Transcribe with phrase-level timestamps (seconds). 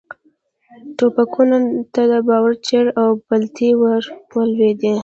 [0.97, 1.57] ټوپکونو
[1.93, 4.01] ته باروت، چرې او پلتې ور
[4.35, 4.95] ولوېدې.